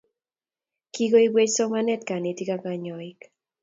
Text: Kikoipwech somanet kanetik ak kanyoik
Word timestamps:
Kikoipwech 0.93 1.53
somanet 1.55 2.01
kanetik 2.07 2.49
ak 2.55 2.61
kanyoik 2.63 3.19